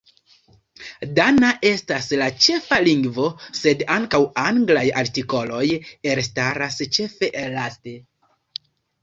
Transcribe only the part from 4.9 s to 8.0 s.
artikoloj elstaras ĉefe laste.